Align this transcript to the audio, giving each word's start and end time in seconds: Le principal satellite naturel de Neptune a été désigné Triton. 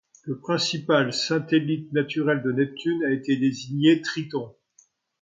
Le 0.23 0.39
principal 0.39 1.13
satellite 1.13 1.93
naturel 1.93 2.41
de 2.41 2.51
Neptune 2.51 3.03
a 3.05 3.11
été 3.11 3.37
désigné 3.37 4.01
Triton. 4.01 4.55